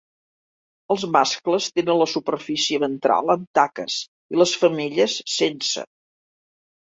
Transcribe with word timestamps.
Els 0.93 1.03
mascles 1.15 1.67
tenen 1.79 1.99
la 1.99 2.07
superfície 2.13 2.79
ventral 2.83 3.29
amb 3.33 3.45
taques 3.59 3.99
i 4.35 4.41
les 4.41 4.53
femelles 4.63 5.19
sense. 5.35 5.85